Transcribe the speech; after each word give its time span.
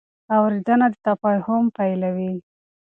اورېدنه 0.35 0.87
د 0.93 0.95
تفاهم 1.07 1.63
پیلوي. 1.77 2.33